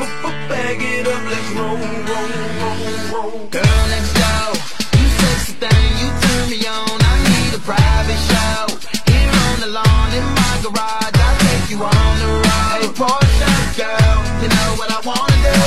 [0.00, 2.80] Bag it up, let's roll, roll, roll,
[3.12, 3.48] roll.
[3.52, 4.56] Girl next door,
[4.96, 6.96] you sexy thing, you turn me on.
[7.04, 8.64] I need a private show.
[9.12, 12.80] Here on the lawn in my garage, I'll take you on the road.
[12.80, 15.60] Hey, Porsche girl, you know what I wanna do.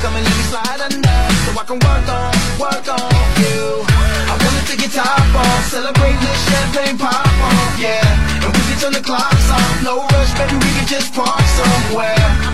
[0.00, 3.84] Come and let me slide under, so I can work on, work on you.
[3.84, 8.00] I wanna take your top off, celebrate this champagne pop off, yeah.
[8.40, 12.47] And we can turn the clocks off, no rush, baby, we can just park somewhere.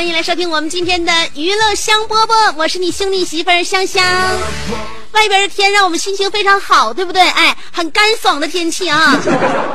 [0.00, 4.02] 欢迎来收听我们今天的娱乐香饽饽，我是你兄弟媳妇儿香香。
[5.12, 7.20] 外边的天让我们心情非常好，对不对？
[7.20, 9.20] 哎，很干爽的天气啊。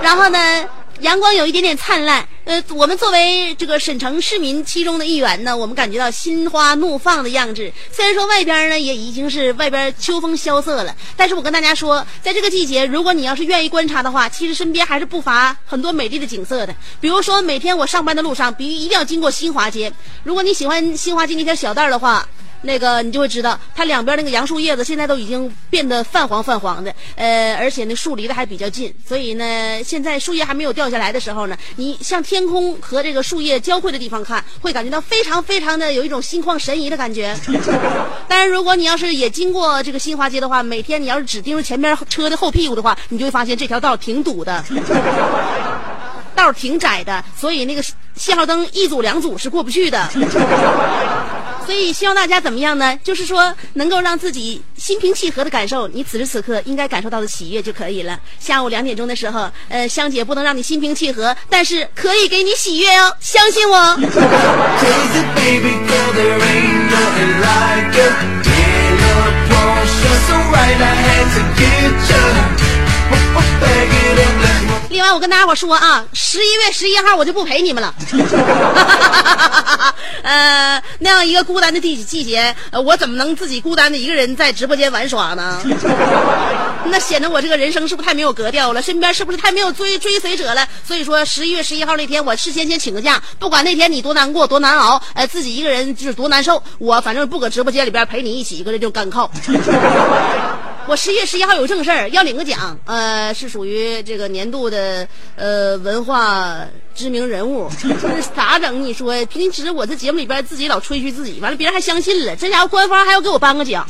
[0.01, 0.65] 然后呢？
[1.01, 7.70] 阳光有一点点灿烂，呃，我们作为这个沈城市民其中的一员呢，我们感觉到心花怒放的样子。
[7.92, 16.73] 虽然说外边呢也已经是外边秋风萧瑟了，但是我跟大家说，在这个季节，如果你要是愿意观察的话，其实身边还是不乏很多美丽的景色的。
[17.02, 19.91] 比如说，每天我上班的路上，必须一定要经过新华街。
[20.23, 22.27] 如果你喜欢新华街那条小道的话。
[22.65, 37.37] 那个你就会知道，它两边那个杨树叶子现在都已经变得泛黄泛黄的，呃，而且那树离得还比较近，所以呢，现在树叶还没有掉下来的时候呢，你向天空和这个树叶交汇的地方看，会感觉到非常非常的有一种心旷神怡的感觉。
[38.27, 44.64] 当然，如果你要是也经过这个新华街的话，每天你要是只盯着前面车的后屁股的话，你就会发现这条道挺堵的，
[46.36, 47.83] 道挺窄的，所以那个
[48.15, 50.09] 信号灯一组两组是过不去的。
[51.65, 52.98] 所以希望大家怎么样呢？
[53.03, 58.20] 就是说能够让自己心平气和的感受你此时此刻应该感受到的喜悦就可以了。
[58.39, 63.98] 下午两点钟的时候，呃，香姐不能让你心平气和，但是可以给你喜悦哦，相信我。
[74.89, 77.93] 另外，我跟大家伙说啊，十一月十一号我就不陪你们了。
[80.23, 85.61] 呃，那样一个孤单的季季节，我怎么能自己孤单的一个人在直播间玩耍呢？
[86.88, 88.82] 那显得我这个人生是不是太没有格调了？
[88.82, 90.65] 身边是不是太没有追追随者了？
[90.88, 99.30] 所以说，十一月十一号那天，我事先先请个假，不管那天你多难过、多难熬，呃，自己一个人就是多难受，我反正不搁直播间里边陪你一起，搁这就干靠。
[100.87, 106.59] 我十一月十一号有正事儿，要领个奖，呃，是属于这个年度的呃文化
[106.93, 107.67] 知名人物，
[108.35, 108.83] 咋整？
[108.83, 113.83] 你说平时我在节目里边自己老吹嘘自己，完了别人还相信了，这家伙官方还要给我颁个奖，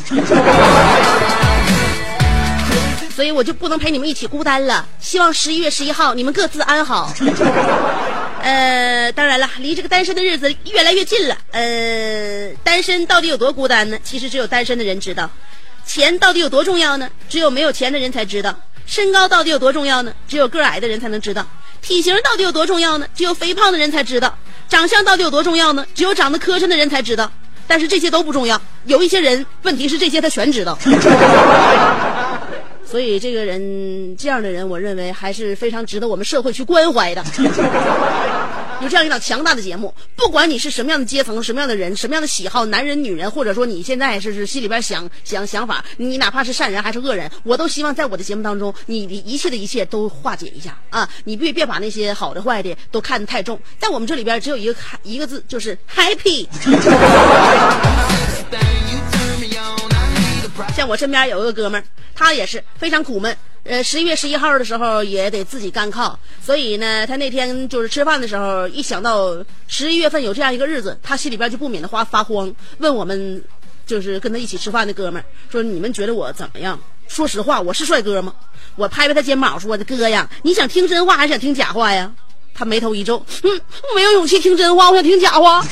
[3.13, 4.88] 所以我就不能陪你们一起孤单了。
[5.01, 7.13] 希望十一月十一号你们各自安好。
[8.41, 11.35] 呃，当然了，离这个单身的日子越来越近了。
[11.51, 13.97] 呃，单身到底有多孤单呢？
[14.01, 15.30] 其实只有单身的人知道。
[15.86, 17.10] 钱到底有多重要呢？
[17.30, 18.56] 只有没有钱的人才知道。
[18.86, 20.14] 身高到底有多重要呢？
[20.28, 21.46] 只有个矮的人才能知道。
[21.82, 23.08] 体型到底有多重要呢？
[23.16, 24.36] 只有肥胖的人才知道。
[24.68, 25.86] 长相到底有多重要呢？
[25.94, 27.32] 只有长得磕碜的人才知道。
[27.68, 28.62] 但是这些都不重要。
[28.86, 30.78] 有一些人，问题是这些他全知道。
[32.86, 37.24] 所以这个人，这样的人，我认为还是非常值得我们社会去关怀的。
[38.86, 51.10] 有这样一档强大的节目，不管你是什么样的阶层、什么样的人、什么样的喜好，男人、女人，或者说你现在是是心里边想想想法，你哪怕是善人还是恶人，我都希望在我的节目当中，你的一切的一切都化解一下啊！
[51.24, 56.48] 你别别把那些好的坏的都看得太重，在我们这里边只有一个一个字，就是 happy。
[60.75, 61.84] 像我身边有一个哥们儿，
[62.16, 63.36] 他也是非常苦闷。
[63.63, 69.36] 呃，十一月十一号的时候也得自己干靠，所以呢，他那天就是吃饭的时候，一想到
[69.68, 73.44] 十一月份有这样一个日子，他心里边就不免的发发慌，问我们
[73.88, 76.80] 就是跟他一起吃饭的哥们儿说：“你们觉得我怎么样？”
[77.10, 78.34] 说实话，我是帅哥吗？
[78.75, 82.12] 我拍拍他肩膀说：“的哥呀，你想听真话还是想听假话呀？”
[82.54, 85.66] 他眉头一皱，嗯，我没有勇气听真话，我想听假话。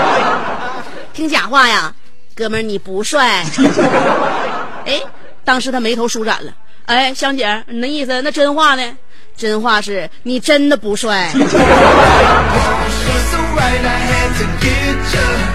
[1.12, 1.94] 听假话呀，
[2.40, 3.44] 哥们儿你不帅。
[4.86, 4.98] 哎，
[5.44, 6.50] 当时他眉头舒展了。
[6.86, 8.22] 哎，香姐，你那意思？
[8.22, 8.96] 那真话呢？
[9.36, 11.30] 真话是你真的不帅。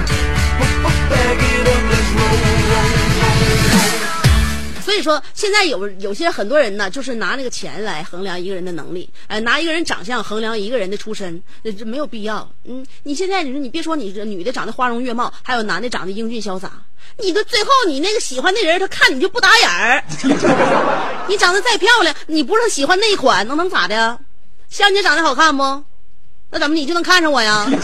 [4.96, 12.50] 以说，现在有有些很多人呢，就是拿那个钱来衡量一个人的能力，哎，拿一个人长相衡量一个人的出身，这没有必要。
[12.64, 16.72] 嗯，你现在你说你别说你这女的长得花容月貌，还有男的长得英俊潇洒，
[17.18, 20.04] 你的最后你那个喜欢的人，他看你就不打眼儿。
[21.28, 24.20] 你长得再漂亮，你不是喜欢那一款，能能咋的？
[24.70, 25.84] 香姐长得好看不？
[26.52, 27.68] 那怎么你就能看上我呀？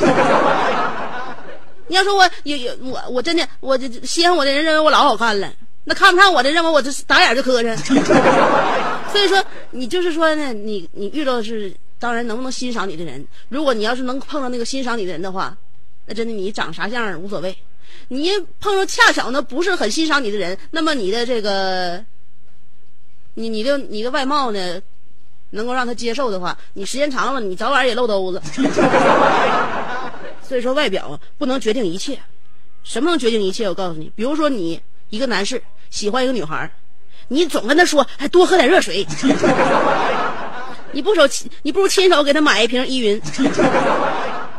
[1.87, 5.51] 你要说我有有我我真的我这稀罕我的人认为我老好看了。
[5.83, 7.75] 那看不上我的，认为我这打眼就磕碜。
[9.11, 13.25] 所以说，你就是说呢，你你遇到的是，当然能不能欣赏你的人。
[13.49, 15.57] 如果你要是能碰到那个欣赏你的人的话，
[16.05, 17.55] 那真的你长啥样无所谓。
[18.09, 18.29] 你
[18.59, 22.03] 碰到恰巧呢不是很欣赏你的人，那么你的这个，
[23.33, 24.79] 你你的你的外貌呢，
[25.49, 28.39] 能够让他接受的话，你时间长了，你早晚也露兜子。
[30.47, 32.19] 所以说，外表不能决定一切。
[32.83, 33.67] 什么能决定一切？
[33.67, 34.79] 我告诉你，比如说你。
[35.11, 35.61] 一个男士
[35.91, 36.67] 喜欢一个女孩
[37.27, 39.05] 你总跟他说，还多喝点热水。
[40.91, 41.21] 你不手，
[41.61, 43.21] 你不如亲手给他买一瓶依云，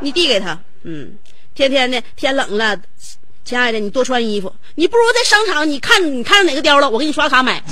[0.00, 1.12] 你递给他，嗯，
[1.54, 2.74] 天天的天冷了，
[3.44, 4.50] 亲爱的，你多穿衣服。
[4.74, 7.62] 你不如在商场，你看你看上哪个貂了，我给你刷卡买。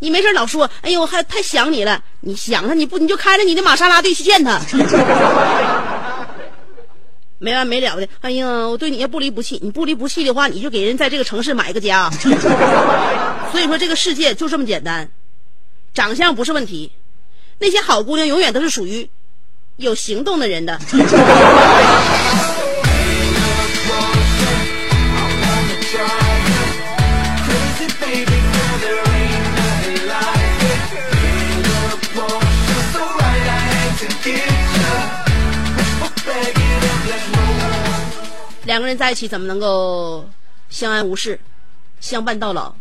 [0.00, 2.02] 你没事老说，哎呦，还太想你了。
[2.20, 4.60] 你想他，你不你就开着你的玛莎拉蒂去见他。
[7.38, 9.58] 没完没了的，哎呀，我对你也不离不弃。
[9.62, 12.10] 你不离不弃的话，你就给人在这个城市买个家。
[13.52, 15.08] 所以说，这个世界就这么简单，
[15.94, 16.90] 长相不是问题。
[17.58, 19.08] 那些好姑娘永远都是属于
[19.76, 20.78] 有行动的人的。
[38.78, 40.24] 两个人在一起怎么能够
[40.70, 41.36] 相安无事、
[41.98, 42.72] 相伴到老？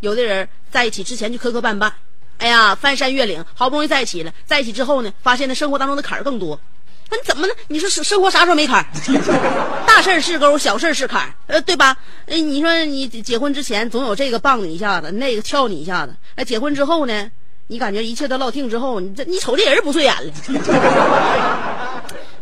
[0.00, 1.90] 有的人在一起之前就磕磕绊绊，
[2.36, 4.30] 哎呀，翻山越岭，好不容易在一起了。
[4.44, 6.60] 在一起之后呢，发现那生活当中的坎儿更多。
[7.08, 7.54] 那你怎么呢？
[7.68, 8.86] 你说生生活啥时候没坎儿？
[9.88, 11.96] 大事儿是沟，小事儿是坎儿，呃，对吧？
[12.26, 16.14] 哎，你说你结婚之前总有这个棒你一下子，那个撬你一下子。
[16.34, 17.30] 哎，结婚之后呢，
[17.68, 21.69] 你感觉一切都落定之后，你这你瞅这人不顺眼了。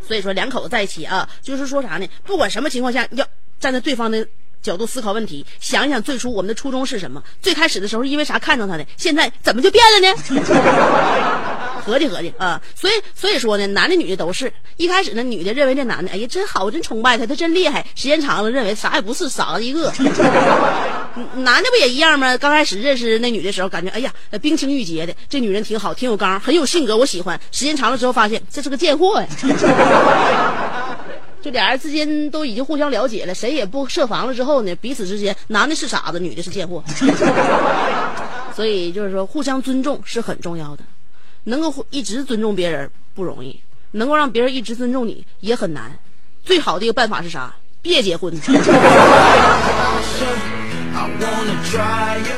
[0.09, 2.09] 所以说，两口子在一起啊，就是说啥呢？
[2.25, 3.27] 不管什么情况下，要
[3.61, 4.27] 站在对方的
[4.63, 7.23] 角度思考问题，想一想最初我们的初衷是什么？
[7.43, 8.87] 最开始的时候因为啥看上他的？
[8.97, 10.15] 现在怎么就变了呢？
[11.89, 17.87] 合计合计啊，所以所以说呢，男的女的都是一开始呢，女的认为这男的，哎呀真好，我真崇拜他，他真厉害。
[17.95, 19.91] 时间长了，认为啥也不是，傻子一个。
[21.37, 22.37] 男的不也一样吗？
[22.37, 24.13] 刚开始认识那女的时候，感觉哎呀，
[24.43, 27.41] 冰清玉洁的，这女人挺好，挺有刚，很有性格，我喜欢。
[27.51, 29.27] 时间长了之后，发现这是个贱货呀。
[31.41, 36.83] 就俩人之间都已经互相了解了，谁也不设防了之后呢，彼此之间，男的是傻子，女的是贱货。
[38.55, 40.83] 所以就是说，互相尊重是很重要的。
[41.49, 43.59] 能够一直尊重别人不容易，
[43.93, 45.91] 能够让别人一直尊重你也很难。
[46.45, 47.55] 最好的一个办法是啥？
[47.81, 48.33] 别结婚。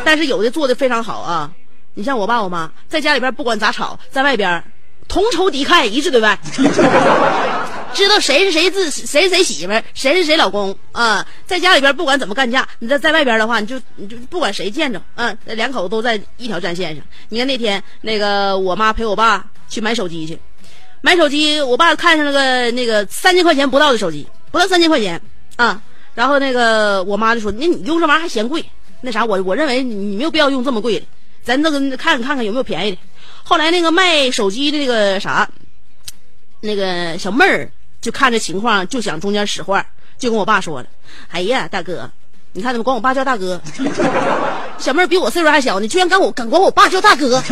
[0.04, 1.50] 但是有的做的非常好啊，
[1.94, 4.62] 你像我爸我妈，在家里边不管咋吵，在外边
[5.08, 6.38] 同仇敌忾，一致对外。
[7.92, 11.26] 知道谁是谁自谁是谁媳妇儿，谁是谁老公啊？
[11.46, 17.04] 在家里边不管怎么干架，你在在外边的话，你就你就不管谁见着，嗯，两口子都在一条战线上。
[17.28, 20.38] 你看那天那个我妈陪我爸去买手机去，
[21.02, 25.20] 买手机，我爸看上了个那个三千块钱不到的手机，不到三千块钱
[25.56, 25.82] 啊。
[26.14, 28.64] 然后那个我妈就说：“那你用这玩意儿还嫌贵？
[29.00, 31.06] 那啥，我我认为你没有必要用这么贵的，
[31.42, 32.98] 咱这个看看看有没有便宜的。”
[33.44, 35.48] 后来那个卖手机的那个啥，
[36.60, 37.70] 那个小妹儿。
[38.00, 39.84] 就看这情况，就想中间使坏，
[40.18, 40.88] 就跟我爸说了
[41.30, 42.10] ：“哎呀，大哥，
[42.52, 43.60] 你看怎么管我爸叫大哥？
[44.78, 47.42] 小妹比我岁数还小呢，居然敢我敢管我爸叫大哥？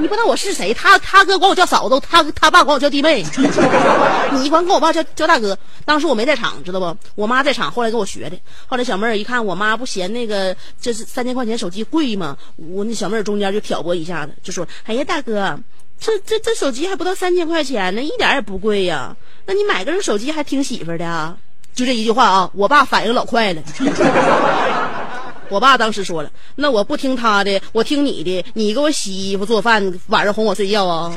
[0.00, 0.72] 你不知道我是谁？
[0.72, 3.20] 他他哥管我叫嫂子，他他爸管我叫弟妹，
[4.32, 5.58] 你管管我爸叫叫大哥。
[5.84, 6.96] 当时我没在场，知道不？
[7.16, 8.38] 我妈在场，后来给我学的。
[8.68, 12.36] 后来小妹儿一看我妈不嫌那个这是三千块钱手机贵吗？
[12.56, 15.58] 我那小妹儿中间就挑拨一下子，就说：“哎呀，大哥，
[16.00, 19.16] 这这这手机还不到三千块钱呢，一点也不贵呀。
[19.46, 21.36] 那你买个这手机还听媳妇的啊？”
[21.74, 23.62] 就这一句话啊，我爸反应老快了。
[25.48, 28.44] 我爸当时说了：“那我不听他的，我听你的。
[28.54, 31.12] 你给我洗衣服、做饭，晚上哄我睡觉啊。”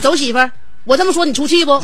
[0.00, 0.50] 走，媳妇儿，
[0.84, 1.72] 我这么说你出气不？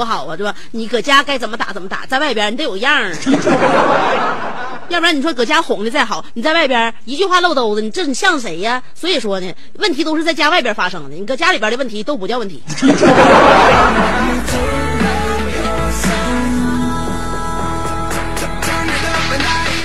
[0.00, 0.54] 多好啊，对吧？
[0.70, 3.14] 你搁家该怎么打怎么打，在外边你得有样儿。
[4.88, 8.82] 要不然你说搁家哄的再好，你在外边一句话漏兜子，你这你像谁呀？
[8.94, 12.62] 所以说呢，问题都是在家外边发生的，你搁家里边的问题都不叫问题。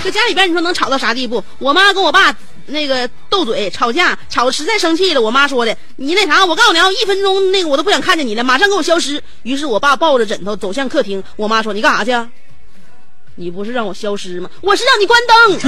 [0.01, 1.43] 搁家里边你说能吵到啥地步？
[1.60, 2.34] 我妈跟我爸
[2.67, 5.22] 那个斗嘴吵架，吵实在生气了。
[5.22, 9.22] 我妈说的，你那啥，我告诉你啊，一分钟那个我都不想看见你了，马上给我消失。
[9.43, 12.29] 于是我爸抱着枕头走向客厅，我妈说你干啥去？
[13.36, 14.50] 你不是让我消失吗？
[14.62, 15.60] 我是让你关灯。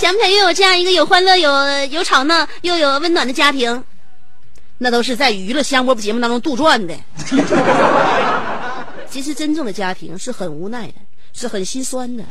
[0.00, 1.50] 想不想拥有这样一个有欢乐、有
[1.86, 3.82] 有吵闹又有温暖的家庭？
[4.84, 6.94] 那都是在娱乐香饽饽节目当中杜撰的。
[9.08, 10.94] 其实真正的家庭是很无奈的。
[11.36, 12.22] 是很心酸的，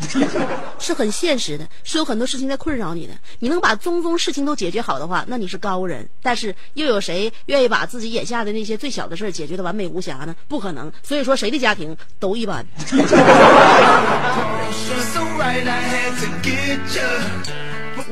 [0.79, 3.13] 是很现实的，是有很多事情在困扰你的。
[3.39, 6.07] 你能把宗宗事情都解决好的话，那你是高人。
[6.21, 10.33] 但是又有谁愿意把自己眼下的那些最小的事儿解决的完美无瑕呢？
[10.47, 10.89] 不可能。
[11.01, 12.65] 所以说，谁的家庭都一般。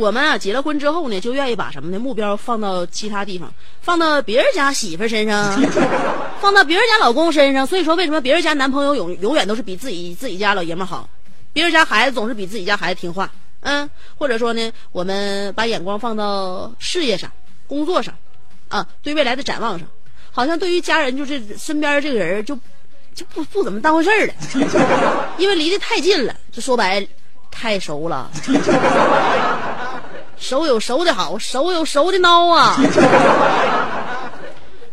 [0.01, 1.99] 我们啊，结了婚之后呢，就愿意把什么呢？
[1.99, 5.61] 目标放到其他地方，放到别人家媳妇身上，
[6.41, 7.67] 放到别人家老公身上。
[7.67, 11.07] 所以说，为什么别人家男朋友永永远都是比自己自己家老爷们好？
[11.53, 17.31] 别人家孩子总是比自己家孩子听话，嗯，或者说呢，我们把眼光放到事业上、
[17.67, 18.15] 工作上，
[18.69, 19.87] 啊，对未来的展望上，
[20.31, 22.57] 好像对于家人就是身边这个人就
[23.13, 24.33] 就不不怎么当回事儿了，
[25.37, 27.05] 因为离得太近了，就说白
[27.51, 28.31] 太熟了。
[30.41, 32.75] 熟有熟的好，熟有熟的孬啊。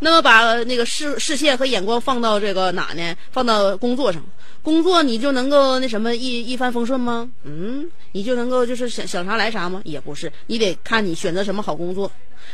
[0.00, 3.16] 那么把那个视视线和眼光放到这个哪呢？
[3.32, 4.22] 放到工作上，
[4.62, 7.28] 工作你就能够那什么一一帆风顺吗？
[7.42, 9.82] 嗯，你就能够就是想想啥来啥吗？
[9.84, 12.08] 也不是，你得看你选择什么好工作，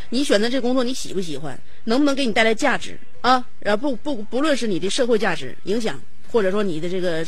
[0.08, 3.44] 你选择这工作你喜不喜欢，能不能给你带来价值啊？
[3.58, 6.00] 然后不不不论是你的社会价值影响，
[6.32, 7.22] 或者说你的这个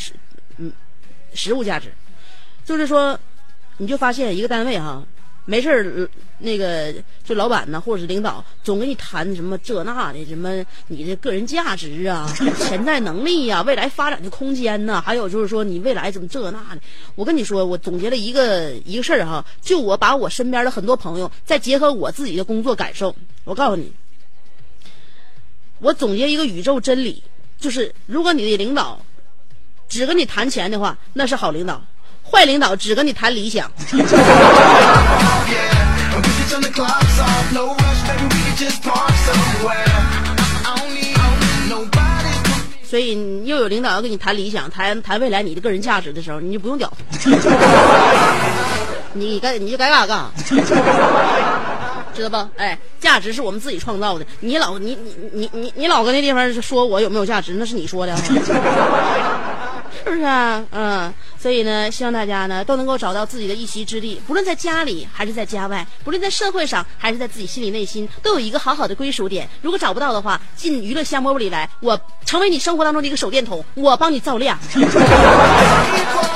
[0.56, 0.72] 嗯
[1.34, 1.92] 实物价值，
[2.64, 3.20] 就是说，
[3.76, 5.04] 你就发现一个单位哈。
[5.48, 6.92] 没事儿，那个
[7.24, 16.80] 就老板呢，或者是领导，总跟你谈什么这那的，什么你的个人价值啊、潜在能力呀、未来发展的空间呐，还有就是说你未来怎么这那的。
[17.14, 23.92] 我跟你说，我总结了一个一个事儿哈，就我把我身边的很多朋友，再结合我自己的工作感受，我告诉你，
[25.78, 27.22] 我总结一个宇宙真理，
[27.60, 29.00] 就是如果你的领导
[29.88, 31.84] 只跟你谈钱的话，那是好领导。
[32.36, 33.66] 坏领导只跟你谈理想，
[42.84, 46.92] 所以又有领导要跟你谈理想、谈谈未来你的个人价值的时候，你就不用屌，
[49.14, 50.76] 你该你就该干啥干啥，
[52.14, 52.36] 知道不？
[52.60, 58.14] 哎，价值是我们自己创造的，你老你你你你你老搁那地方说我有没有价值，那是你说的。
[60.06, 60.64] 是不是啊？
[60.70, 69.48] 嗯，所以呢，希望大家呢都能够找到自己的一席之地，不论在家里还是在家外，不论在社会上还是在自己心里内心，都有一个好好的归属点。
[69.62, 74.56] 如果找不到的话，进娱乐香饽饽里来，我成为你生活当中的一个手电筒，我帮你照亮。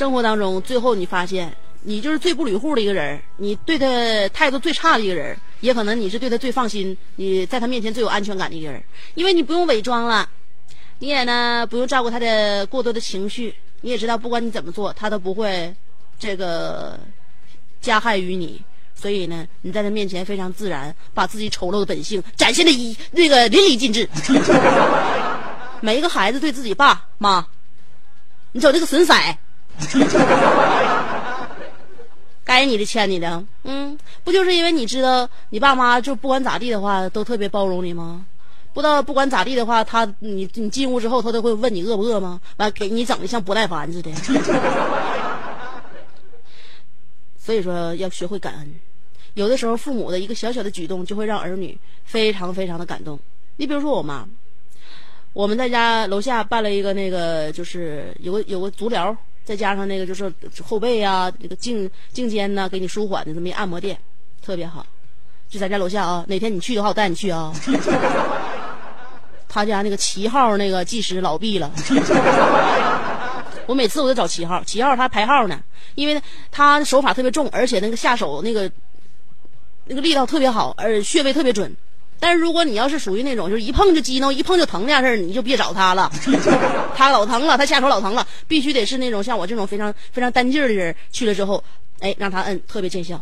[0.00, 3.86] 生活当中，最后你发现，你就是最不捋户的一个人你对他
[4.30, 8.82] 态度最差的一个人也可能你是对他最放心，你在他面前最有安全感的一个人
[9.14, 10.26] 因为你不用伪装了，
[11.00, 15.70] 你也呢不用照顾他的过多的情绪，你也知道不管你怎么做，他都不会
[16.18, 16.98] 这个
[17.82, 18.58] 加害于你，
[18.94, 24.08] 所以呢，你在他面前非常自然，把自己丑陋的本性展现的一那个淋漓尽致。
[25.82, 27.46] 每一个孩子对自己爸妈，
[28.52, 29.12] 你瞅这个损色。
[32.44, 38.24] 该你的欠你的，嗯，不就是因为你知道你爸妈就不管咋地的话都特别包容你吗？
[38.72, 42.40] 不知道不管咋地的话，他你你进屋之后，他都会问你饿不饿吗？
[42.56, 44.10] 完给你整的像不耐烦似的。
[47.38, 48.74] 所以说要学会感恩，
[49.34, 53.18] 有的时候父母的一个小小的举动就会让儿女非常非常的感动。
[53.56, 54.26] 你比如说我妈，
[55.32, 60.32] 我们在家楼下办了一个那个，就是有个有个足疗，再加上那个就是
[60.62, 63.98] 后背啊，那个颈颈肩呐，给你舒缓的这么一按摩店，
[64.42, 64.86] 特别好。
[65.48, 67.52] 就咱家楼下啊，哪天你去的话，我带你去啊。
[69.48, 71.72] 他家那个七号那个技师老毕了，
[73.66, 75.60] 我每次我都找七号，七号他排号呢，
[75.96, 78.70] 因为他手法特别重，而且那个下手那个
[79.86, 81.76] 那个力道特别好，而穴位特别准。
[82.20, 86.12] 但是如果你要是属于那种就是一碰就激动、一碰就疼那样事儿，你就别找他了，
[86.94, 91.64] 他老疼了，他下手老疼了，必须得是那种像我这种非常非常单劲儿的人去了之后，
[92.00, 93.20] 哎，让他摁特别见效。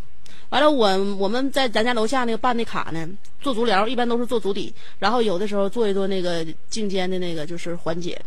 [0.51, 3.07] 完了，我我们在咱家楼下那个办那卡呢，
[3.41, 8.21] 做足疗一般都是做足底，然后有的时候做一做那个颈肩的那个就是缓解，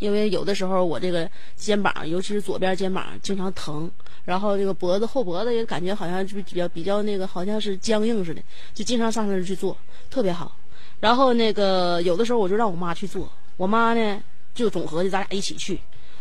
[0.00, 3.88] 因为有的时候我这个肩膀，尤其是左边肩膀经常疼，
[4.24, 9.76] 然后这个脖子后脖子也感觉好像是比较比较那个好像是僵硬似的，就经常上那儿去做，
[10.10, 10.56] 特别好。
[11.00, 14.22] 然后那个有的时候我就让我妈去做，我妈呢
[14.54, 15.78] 就总合计咱俩一起去。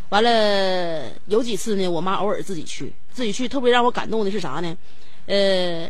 [0.09, 4.77] 完了有几次呢，我妈偶尔自己去，自己去特别让我感动的是啥呢？
[5.25, 5.89] 呃，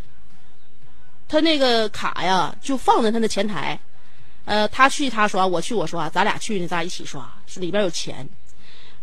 [1.27, 3.77] 他那个卡呀，就放在他的前台，
[4.46, 8.29] 呃，他去他刷，我去我刷，咱俩去呢，咱俩一起刷，是里边有钱。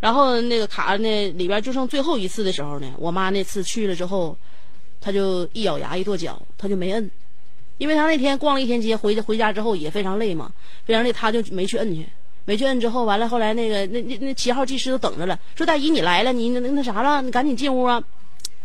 [0.01, 4.35] 然后那个卡那，里边就剩最后一次的时候呢，我妈那次去了之后，
[4.99, 7.09] 她就一咬牙一跺脚，她就没摁，
[7.77, 10.51] 因为她那天逛了一天街，回回家之后也非常累嘛，
[10.85, 12.05] 非常累，她就没去摁去，
[12.45, 18.03] 没去摁之后，完了后来那个那那那七号技师都等着了，说大姨你来了，你那那啥了，你赶紧进屋啊，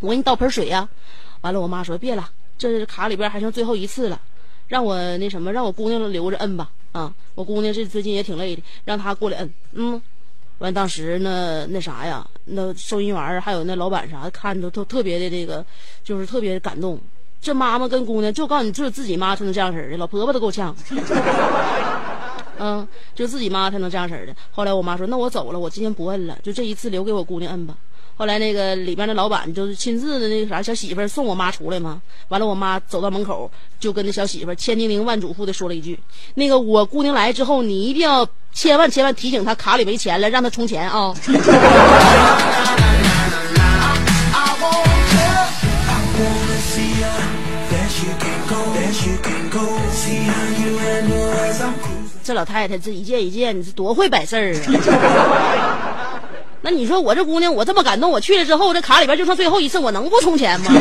[0.01, 0.89] 我给你倒盆水呀。
[1.43, 4.19] 完了，我妈说别了，这卡里边还剩最后一次了，
[4.69, 6.71] 让我那什么，让我姑娘留着摁吧。
[6.93, 9.55] 啊，我姑娘这最近也挺累的，让她过来摁。
[9.73, 10.01] 嗯，
[10.59, 15.65] 完当时那那啥呀，那收银员还有那老板啥，看着都特别的这个，
[16.03, 16.99] 就是特别感动。
[17.41, 20.75] 这妈妈跟姑娘，就告诉你，只有自己妈才能这样式的，老婆婆都够呛。
[22.59, 24.35] 嗯，就自己妈才能这样式的。
[24.51, 27.77] 后来我妈说，那我走了，我今天不摁了，就这一次留给我姑娘摁吧。
[28.17, 35.99] 后来那个里边的老板就是亲自的那个啥小媳妇送我妈出来嘛，完了我妈走到门口就跟那小媳妇千叮咛万嘱咐的说了一句
[36.35, 41.15] ：“那个我姑娘来之后，你一定要千万千万提醒她卡里没钱了，让她充钱啊。”
[52.25, 55.86] 这老太太这一件一件，你是多会摆事儿啊！
[56.67, 60.67] 那你说我这姑娘，我这么感动，我去了之后，这卡里边就剩最后一次，我能不充钱吗？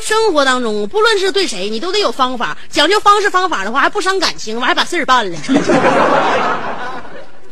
[0.00, 5.36] 生活当中，不论是对谁，你都得有方法，讲究方式方法的话，还不伤感情，完还把事儿办了。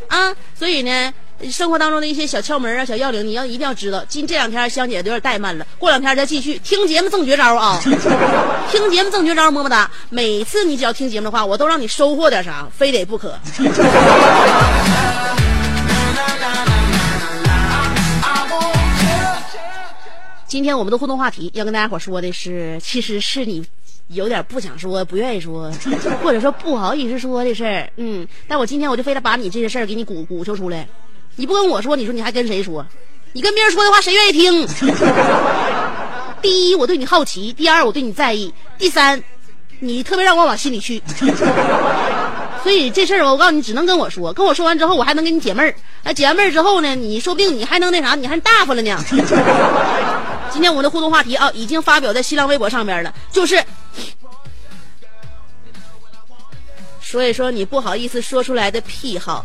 [0.07, 1.13] 啊，所以呢。
[1.51, 4.05] 生活当中的一些小窍门啊、小要领，你要一定要知道。
[4.09, 7.81] 今这两天香姐有点怠慢了，过两天再继续听节目赠绝招啊！
[8.71, 9.89] 听节目赠绝招，么么哒！
[10.11, 13.39] 每次你只要听节目的话，我都让你收获点啥，非得不可。
[20.47, 23.65] 今天我们的互动话题要跟大家伙说的是，其实是你
[24.09, 25.71] 有点不想说、不愿意说，
[26.23, 27.89] 或者说不好意思说的事儿。
[27.97, 30.89] 嗯，但我今天我就非得把你这些事儿给你鼓鼓求出来。
[31.39, 32.85] 你不跟我说，你说你还跟谁说？
[33.33, 34.67] 你跟别人说的话，谁愿意听？
[36.43, 39.23] 第一，我对你好奇；第二，我对你在意；第三，
[39.79, 41.01] 你特别让我往心里去。
[42.65, 44.33] 所以这事儿，我告诉你，只能跟我说。
[44.33, 45.73] 跟我说完之后，我还能给你解闷儿。
[46.03, 48.99] 那解完闷儿之后呢，你说不定你还能那啥，你还大发了呢。
[50.51, 53.63] 今天我们的互动话题啊，已经发表在新浪微博上边了，就是
[57.01, 59.45] 说一说你不好意思说出来的癖好。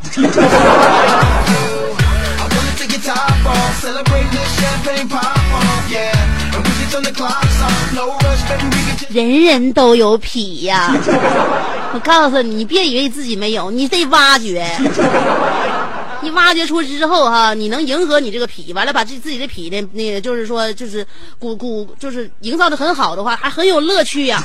[9.10, 10.96] 人人都有痞呀！
[11.94, 14.66] 我告诉你，你别以为自己没有，你得挖掘。
[16.22, 21.06] 你挖掘出之后哈，你能迎合你这个痞，完了把自自己的痞呢，那个就是说，就是
[21.38, 24.42] 鼓鼓，就是营造的很好的话，还很有乐趣呀。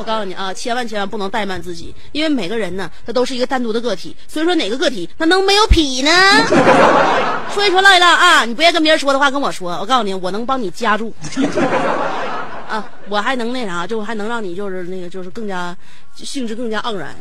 [0.00, 4.16] 我告诉你啊，千万千万不能怠慢自己，因为每个人呢，他都是一个单独的个体。
[4.26, 6.10] 所以说，哪个个体他能没有痞呢？
[7.52, 9.72] 说一说唠一唠啊，你不愿跟别人说的话，跟我说。
[9.72, 11.14] 我告诉你，我能帮你夹住。
[12.66, 15.76] 啊，我还能那啥，就还能让你就是那个就是更加
[16.14, 17.14] 兴致更加盎然。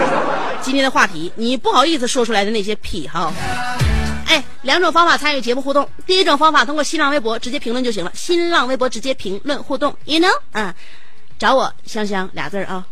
[0.60, 3.32] 今天的话题，你不好意思说出来的那些癖好。
[4.26, 5.88] 哎，两种方法参与节目互动。
[6.04, 8.10] 第一种方法，通过新浪微博直接评论就行了。
[8.14, 10.74] 新浪微博直接评论互动，you know，嗯，
[11.38, 12.84] 找我香香俩字儿啊，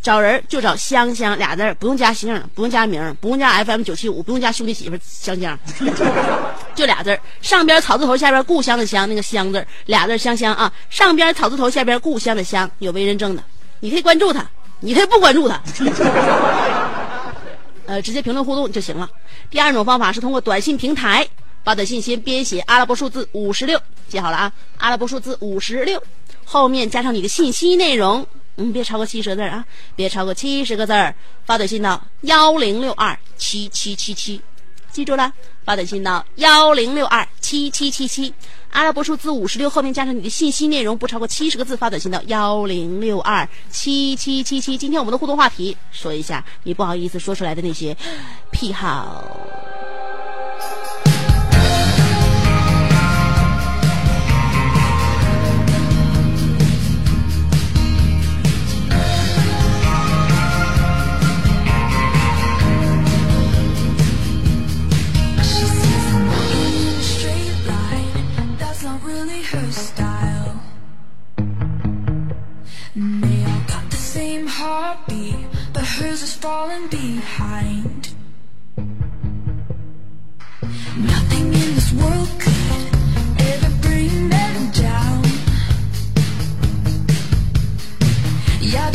[0.00, 5.58] 找人就找香香俩字儿，不用加姓，不用加名，不用加 FM 九七五，不用加兄弟媳妇香香，
[6.74, 7.20] 就俩字儿。
[7.42, 10.72] 上边草字头，下边故乡的乡，那个乡字俩字香香啊。
[10.88, 13.42] 上边草字头，下边故乡的乡，有微认证的，
[13.80, 14.48] 你可以关注他，
[14.78, 15.60] 你可以不关注他。
[17.86, 19.10] 呃，直接评论互动就行了。
[19.50, 21.26] 第二种方法是通过短信平台
[21.62, 26.02] 发短信，先编写阿拉伯数字五十六，记好了啊，阿拉伯数字五十六，
[26.44, 34.40] 后面加上你的信息内容，嗯，别超过七十个字啊，别超过七十个字儿，发短信到幺零六二七七七七，
[34.90, 35.32] 记住了，
[35.64, 38.32] 发短信到幺零六二七七七七。
[38.70, 44.78] 阿拉伯数字五十六后面加上你的信息内容不超过七十个字，发短信到幺零六二七七七七。
[44.78, 47.96] 今天我们的互动话题，说一下你不好意思说出来的那些
[48.52, 49.24] 癖好。
[76.40, 78.14] Falling behind.
[80.96, 82.86] Nothing in this world could
[83.50, 85.22] ever bring them down.
[88.60, 88.90] Yeah,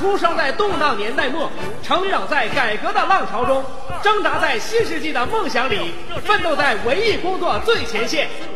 [0.00, 1.50] 出生在动荡年代末，
[1.82, 3.62] 成长在改革的浪潮中，
[4.02, 5.92] 挣扎在新世纪的梦想里，
[6.24, 8.26] 奋斗在文艺工作最前线。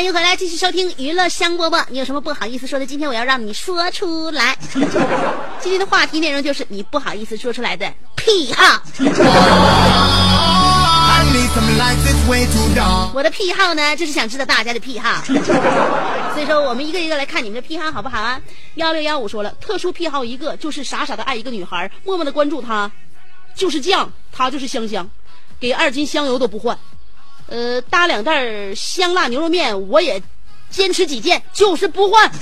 [0.00, 1.84] 欢迎回来，继续收听娱乐香饽饽。
[1.90, 2.86] 你有什么不好意思说的？
[2.86, 4.56] 今天我要让你说出来。
[5.60, 7.86] 今天的话题内容就是你不好意思说出来的
[8.16, 8.80] 癖好。
[13.12, 15.22] 我的癖好呢，就是想知道大家的癖好。
[16.32, 18.40] 所以说，我们一个一个来看你们的癖好，好不好啊？
[18.76, 22.90] 幺六幺五说了，特殊癖好一个就是傻傻的爱一个女孩，默默的关注她，
[23.54, 25.06] 就是酱，她就是香香，
[25.60, 26.78] 给二斤香油都不换。
[27.50, 30.22] 呃，搭两袋香辣牛肉面，我也
[30.70, 32.30] 坚持己见，就是不换。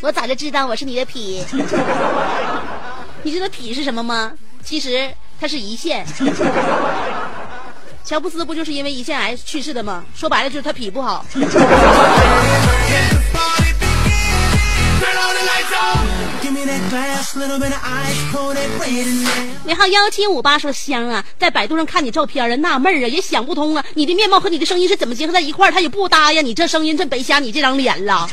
[0.00, 1.44] 我咋就知道我是你的脾？
[3.24, 4.30] 你知道脾是什么吗？
[4.64, 6.06] 其实它是胰腺。
[8.04, 10.04] 乔布斯不就是因为胰腺癌去世的吗？
[10.14, 11.26] 说白了就是他脾不好。
[19.66, 25.72] 尾号幺七五八说香啊，在百度上看你照片啊，纳闷啊，也想不通啊，你的面貌和你的声音是怎么结合在一块儿？
[25.72, 28.28] 他也不搭呀，你这声音真白瞎你这张脸了。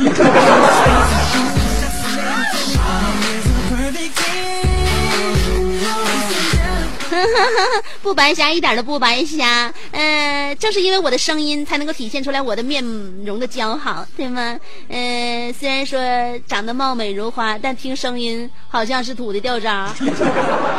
[8.02, 9.74] 不白瞎，一点都不白瞎。
[9.92, 12.84] 呃，正是因为我的声音，才能够体现出来我的面
[13.26, 14.60] 容的姣好，对吗？
[14.90, 16.00] 呃，虽然说
[16.48, 19.94] 长得貌美如花，但听声音好像是土的掉渣。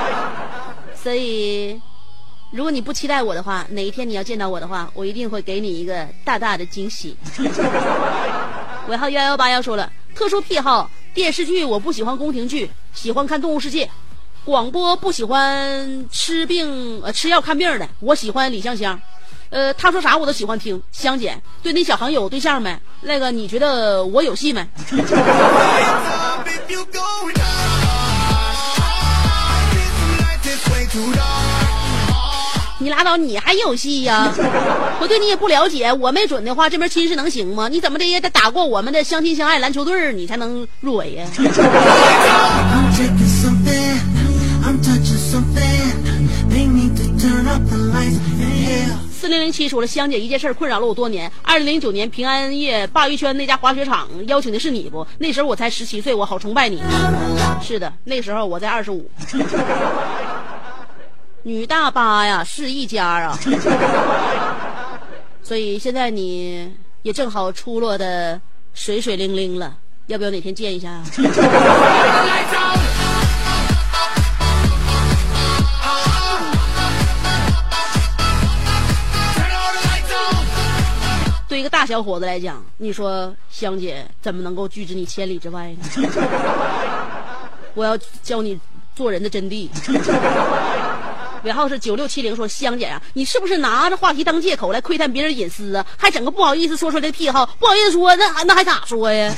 [1.02, 1.80] 所以，
[2.50, 7.16] 如果你不期待我的话，哪一天你要见到我的话，我一定会给你一个大大的惊喜。
[8.88, 13.88] 尾号幺幺八幺说了，特殊癖好，电视剧我不喜欢宫廷剧，喜欢看动物世界。
[14.48, 18.98] 广播不喜欢吃病呃吃药看病的，我喜欢李香香，
[19.50, 20.82] 呃，他说啥我都喜欢听。
[20.90, 22.74] 香姐，对那小航有对象没？
[23.02, 24.66] 那个你觉得我有戏没？
[32.80, 34.32] 你拉倒，你还有戏呀？
[34.98, 37.68] 我对你也不了解，我没准的话，这门亲事能行吗？
[37.68, 41.26] 你怎么的也得打过我们的相亲相爱篮球队你才能入围呀。
[49.10, 51.30] 四零零七说了，香姐一件事困扰了我多年。
[51.42, 55.06] 二零零九年平安夜鲅鱼圈那家滑雪场邀请的是你不？
[55.18, 56.80] 那时候我才十七岁，我好崇拜你。
[57.60, 59.10] 是的，那时候我在二十五。
[61.42, 63.38] 女大八呀，是一家啊。
[65.42, 68.40] 所以现在你也正好出落的
[68.72, 71.02] 水水灵灵了，要不要哪天见一下？
[81.78, 86.10] 大小伙子来讲，你说香姐怎么能够拒之你千里之外呢？
[87.74, 88.58] 我要教你
[88.96, 89.68] 做人的真谛。
[91.44, 95.86] 尾号是九六七零，说香姐啊，你是不是拿着话题当借口来窥探别人隐私啊？
[95.96, 99.32] 还整个不好意思说出来的癖好，不好意思说，那那还咋说呀？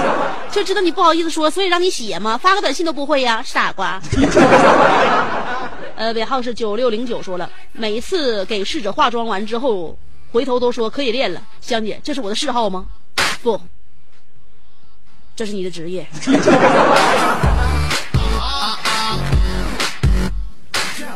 [0.50, 2.38] 就知道你不好意思说，所以让你写吗？
[2.38, 4.00] 发个短信都不会呀，傻瓜。
[5.96, 9.94] 呃，尾号是九六零九，说了，每一次给逝者化妆完之后，
[10.32, 11.42] 回头都说可以练了。
[11.60, 12.86] 香姐，这是我的嗜好吗？
[13.42, 13.60] 不，
[15.36, 16.06] 这是你的职业。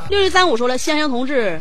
[0.08, 1.60] 六六三五说了，香香同志，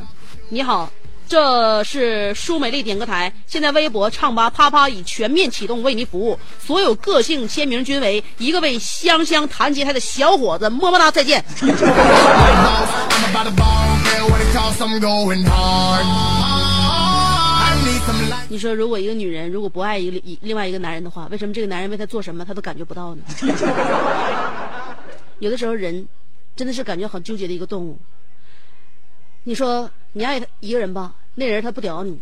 [0.49, 0.91] 你好，
[1.27, 3.31] 这是舒美丽点歌台。
[3.47, 6.37] 现在微博唱吧啪啪已全面启动，为您服务。
[6.63, 11.43] 所有个性签名均为一个为香香弹吉他的小伙子，么么哒，再见。
[18.49, 23.23] 你说，如果一个女人如果不爱一个另外一个男人的话，为什么这个男人为她做什么她都感觉不到呢？
[25.39, 26.08] 有的时候人。
[26.58, 27.99] 真的是感觉很纠结的一个动物。
[29.43, 32.17] 你说你爱他一个人吧，那人他不屌你。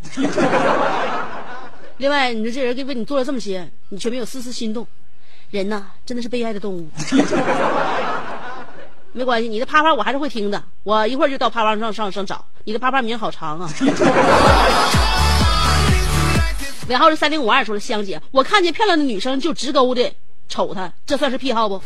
[1.98, 4.88] 另外，你说这人给为你做了这么些，你却没有丝丝心动，
[5.52, 6.90] 人呐，真的是悲哀的动物。
[9.14, 12.44] 没关系，你的啪啪我还是会听的，我一会儿就到啪啪上上上找。
[12.64, 13.70] 你的啪啪名好长啊。
[16.90, 20.14] 尾号是三零五二，说了香姐，我看见漂亮的女生就直勾的
[20.50, 21.82] 瞅她，这算是癖好不？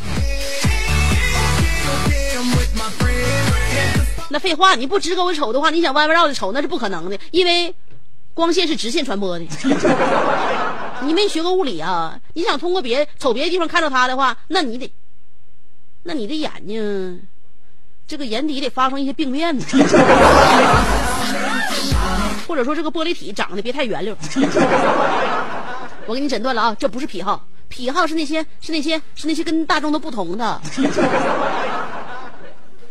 [4.29, 7.73] 那废话，你不直勾的瞅的话，你想弯弯绕的瞅那是不可能的，因为
[8.33, 9.45] 光线是直线传播的。
[11.05, 12.19] 你没学过物理啊？
[12.33, 14.91] 你想通过别瞅别的地方看到她的话，那你得，
[16.03, 17.21] 那你的眼睛，
[18.07, 19.55] 这个眼底得发生一些病变。
[22.47, 24.15] 或者说这个玻璃体长得别太圆溜。
[26.07, 30.61] 我给你诊断了啊，这不是癖好，癖好是那些是那些是那些跟大众都不同的。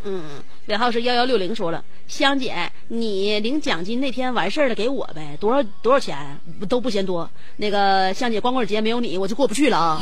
[0.09, 0.23] 嗯，
[0.67, 6.39] 尾号是幺幺六零说了，香姐，你领奖金那天完事儿了给我呗，多少多少钱
[6.69, 7.29] 都不嫌多。
[7.57, 10.01] 那个香姐光棍节没有你我就过不去了啊，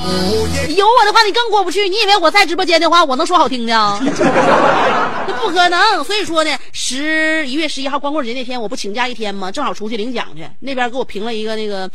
[0.76, 1.88] 有我的话你更过不去。
[1.88, 3.72] 你以为我在直播间的话我能说好听的？
[5.44, 6.02] 不可能。
[6.04, 9.52] 所以说呢，十一月十一号光棍节那天我不请假一天吗？
[9.52, 11.90] 正好出去领奖去，那边给我评了一个那个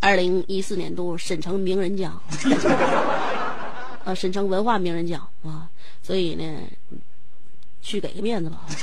[0.00, 2.20] 二零一四年度沈城名人奖，
[4.04, 5.68] 啊， 沈城文化名人奖啊。
[6.02, 6.44] 所以呢，
[7.82, 8.60] 去给个面子吧。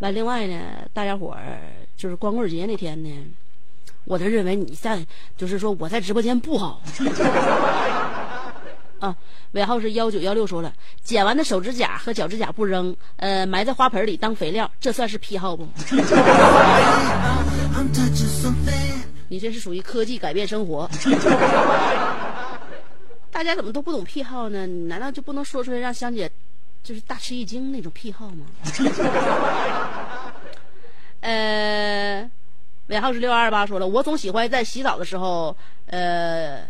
[0.00, 0.60] 完，另外呢，
[0.92, 1.60] 大家伙儿
[1.96, 3.08] 就是光棍节那天呢，
[4.04, 6.82] 我就认为你在，就是说我在直播间不好。
[9.02, 9.16] 啊，
[9.50, 15.66] 尾号是幺九幺六说了，剪完的手指甲和脚指甲不扔，呃，埋在花盆里当肥料，这算是癖好不？
[19.26, 20.88] 你这是属于科技改变生活。
[23.32, 24.68] 大家怎么都不懂癖好呢？
[24.68, 26.30] 你难道就不能说出来让香姐
[26.84, 28.46] 就是大吃一惊那种癖好吗？
[31.22, 32.30] 呃，
[32.86, 36.64] 尾号是六二八说了，我总喜欢在洗澡的时候，呃，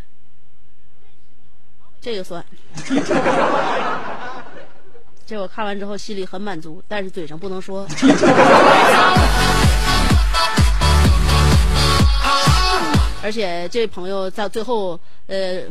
[2.03, 2.45] 这个算，
[5.25, 7.87] 这我看完之后心里很满足，但是嘴上不能说。
[13.23, 15.62] 而且这位朋友在最后，呃。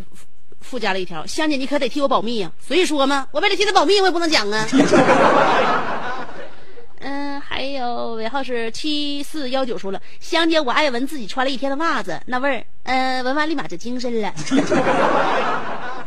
[0.61, 2.51] 附加了一条，香姐你可得替我保密呀！
[2.63, 4.67] 所以说嘛，我为了替他保密，我也不能讲啊。
[7.01, 14.31] 嗯，还有尾号是七四幺九说了，香姐我爱闻自己穿了一天的袜子那味儿，嗯，闻完立马就精神了。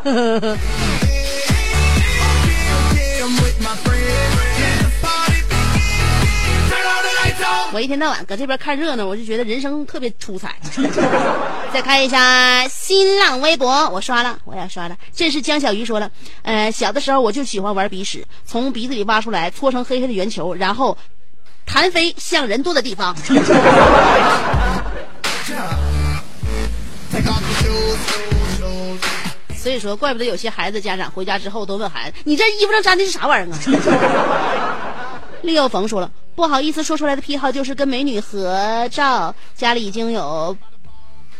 [7.73, 10.55] 我一天到晚搁这边看热闹，我就觉得人生特别出彩。
[11.73, 14.97] 再看一下新浪微博，我刷了，我也刷了。
[15.13, 16.09] 这是江小鱼说了，
[16.43, 20.97] 呃，小的时候我就喜欢玩鼻屎，从鼻子里挖出来，搓成黑黑的圆球，然后
[21.67, 23.17] 弹飞向人多的地方。
[29.65, 33.59] 所以说，怪不得有些孩子家长回家之后都问孩子：“你这衣服上粘的是啥玩意儿啊？”
[35.41, 36.11] 李又逢说了。
[36.35, 40.55] 不好意思说出来的癖好就是跟美女合照，家里已经有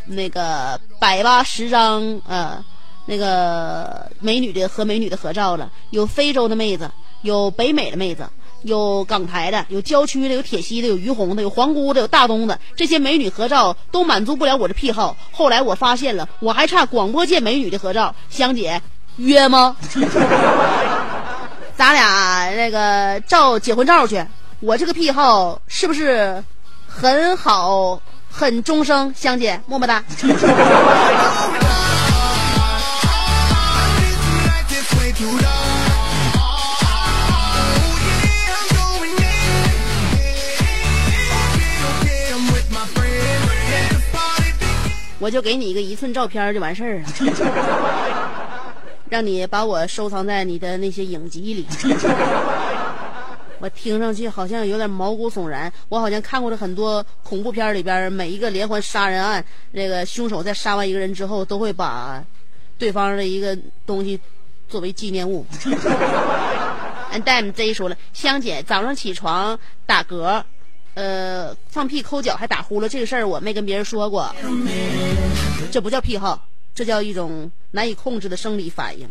[0.07, 2.65] 那个百八十张呃
[3.05, 6.89] 那个美女的和美女的合照了，有非洲的妹子，
[7.21, 8.27] 有北美的妹子，
[8.65, 15.15] 有港台的，有郊区的，有铁西的，有于洪的，有皇姑的，有大东的，这些美女合照都满足不了我的癖好。
[15.31, 18.81] 后来我发现了，我还差广播界美女的合照，香姐
[19.17, 19.77] 约吗？
[21.77, 24.25] 咱俩那个照结婚照去。
[24.61, 26.43] 我这个癖好是不是
[26.87, 28.01] 很好、
[28.31, 29.13] 很终生？
[29.15, 30.03] 香姐，么么哒。
[45.25, 47.05] 我就给你一个一寸照片就完事儿了，
[49.09, 51.65] 让你把我收藏在你的那些影集里。
[53.57, 55.73] 我听上去好像有点毛骨悚然。
[55.89, 62.23] 我好像看过的很多恐怖片里边，每一个连环杀人案，那个凶手在杀完一个人之后，都会把
[62.77, 64.19] 对方的一个东西
[64.69, 65.43] 作为纪念物。
[67.11, 70.43] And damn Z 说了，香姐早上起床打嗝，
[70.95, 74.33] 呃，放屁抠脚还打呼噜，这个事儿我没跟别人说过。
[75.71, 79.07] 这不叫癖好，这叫一种难以控制的生理反应。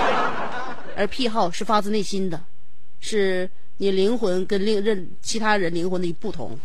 [0.96, 2.40] 而癖好是发自内心的。
[3.00, 6.58] 是你灵魂跟另任其他人灵魂的不同。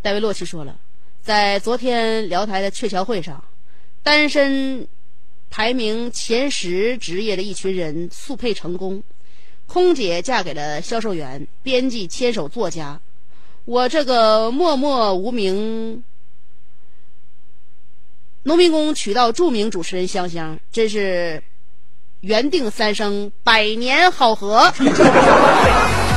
[0.00, 0.76] 戴维洛奇说了，
[1.22, 3.42] 在昨天辽台的鹊桥会上，
[4.02, 4.86] 单身
[5.50, 9.02] 排名前十职业的一群人速配成功。
[9.66, 13.00] 空姐嫁给了销售员，编辑牵手作家。
[13.64, 16.04] 我这个默默无名
[18.42, 21.42] 农民工娶到著名主持人香香，真是
[22.20, 24.72] 缘定三生，百年好合。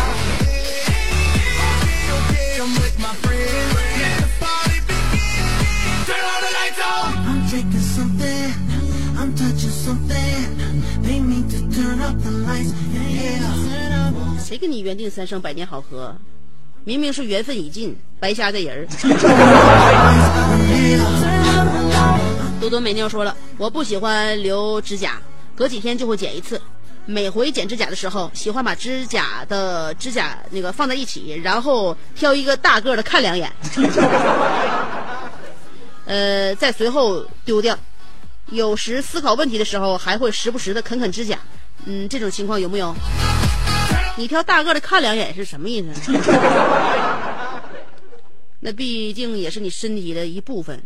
[14.58, 16.16] 谁跟你缘定三生，百年好合？
[16.84, 18.88] 明明是缘分已尽，白瞎这人儿。
[22.60, 25.22] 多多美妞说了，我不喜欢留指甲，
[25.56, 26.60] 隔几天就会剪一次。
[27.06, 33.54] 每回剪指甲的时候，喜欢把指甲的指甲那个放在一起，然后挑一个大个的看两眼，
[36.06, 37.78] 呃，再随后丢掉。
[38.48, 41.38] 有时思考问题的时候，还会时不时的啃啃指甲。
[41.86, 42.96] 嗯，这种情况有没有？
[44.18, 46.12] 你挑大个的看两眼是什么意思？
[48.60, 50.82] 那毕竟也是你身体的一部分，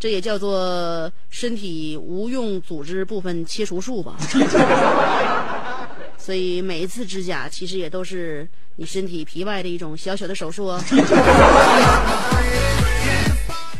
[0.00, 4.16] 这也叫做身体无用组织部分切除术吧。
[6.16, 10.82] 所以每一次指甲其实也都是你身体皮外的一种小小的手术哦。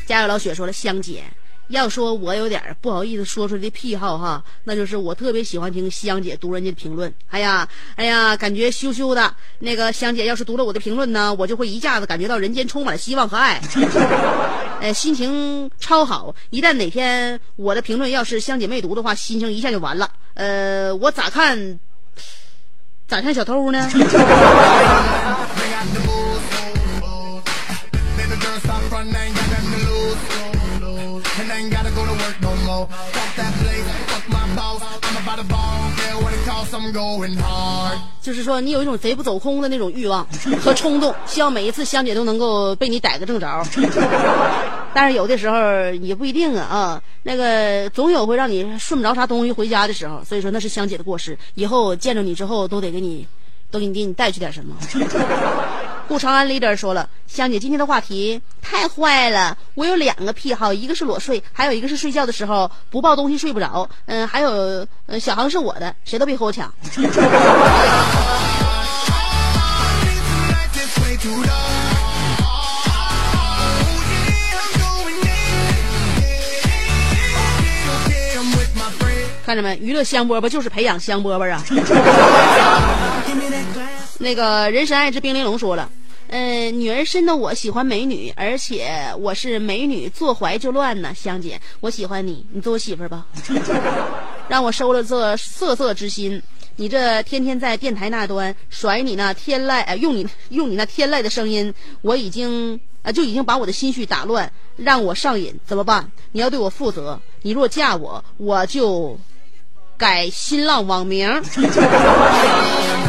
[0.06, 1.22] 家有老雪说了，香姐。
[1.72, 7.12] 要说我有点不好意思说出来的癖好哈，那就是我特别喜欢听香姐读人家的评论。
[7.28, 7.66] 哎呀，
[7.96, 9.34] 哎呀，感觉羞羞的。
[9.58, 13.60] 那个香姐要是读了我的评论呢，我就会一下子感觉到人间充满了希望和爱，
[14.80, 16.34] 呃， 心情超好。
[16.50, 20.10] 一旦哪天我的评论要是香姐没读的话，心情一下就完了。
[20.34, 21.80] 呃，我咋看
[23.08, 23.88] 咋像小偷呢？
[38.20, 40.26] 就是说，你有一种贼不走空的那种欲望
[40.60, 43.64] 和冲动，希望每一次香姐都能够被你逮个正着。
[44.94, 50.22] 但是有的时候也不一定啊啊，那个总有会让你顺不着啥东西回家的时候。
[50.24, 53.26] 所以说那是香姐的过失，以后见着你之后都得给你，
[53.70, 54.76] 都给你给你带去点什么。
[56.06, 58.40] 顾长安 leader 说了，香姐今天的话题
[58.72, 59.56] 太坏了。
[59.74, 63.86] 我有两个癖好，一个是裸睡，还有一个是睡觉的时候不抱东西睡不着。
[64.06, 64.86] 嗯，还有，
[65.20, 66.72] 小航是我的，谁都别和我抢。
[79.44, 81.62] 看着没，娱乐香饽饽就是培养香饽饽啊。
[84.18, 85.90] 那个人神爱之冰玲珑说了，
[86.34, 91.12] 嗯，女儿身的我喜欢美女，而且我是美女，坐怀就乱呢。
[91.14, 93.26] 香姐，我喜欢你，你做我媳妇儿吧，
[94.48, 96.42] 让我收了这色色之心。
[96.76, 106.10] 你这天天在电台那端甩你那天籁，呃，用你用你那天籁的声音，我已经呃就已经把我的心绪打乱，让我上瘾，怎么办？
[106.32, 107.20] 你要对我负责。
[107.42, 109.18] 你若嫁我，我就
[109.98, 111.28] 改新浪网名。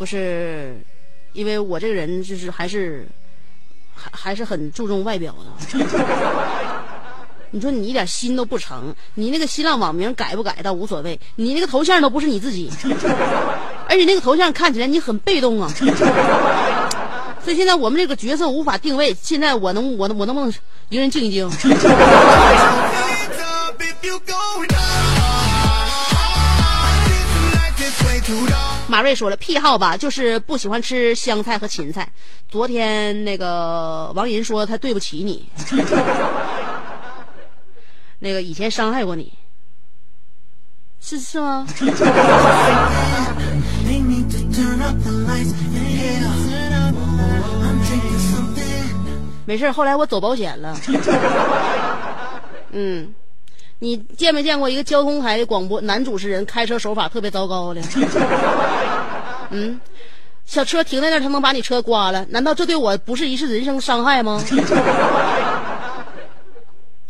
[0.00, 0.74] 不是，
[1.34, 3.06] 因为我这个人就是还是
[3.94, 5.44] 还还是很注重外表的。
[7.50, 12.70] 你说你一点心都不成，你那个新浪网名改不改倒无所谓，你那个头像都不是你自己，
[13.90, 15.68] 而且那个头像看起来你很被动啊。
[17.44, 20.50] 所以现在我们这个角色无法定位，现在我能我能我能不能
[20.88, 21.46] 一个人静一静？
[28.90, 32.10] 马瑞说了，癖好吧，就是不喜欢吃香菜和芹菜。
[32.48, 35.48] 昨天那个王银说他对不起你，
[38.18, 39.32] 那个以前伤害过你，
[41.00, 41.64] 是是吗？
[49.46, 50.76] 没事，后来我走保险了。
[52.72, 53.14] 嗯。
[53.82, 57.80] 你见没见过一个交通台的广播男主持人开车手法特别糟糕的？
[59.50, 59.80] 嗯，
[60.46, 62.24] 小车停在那儿，他能把你车刮了？
[62.30, 64.42] 难道这对我不是一次人生伤害吗？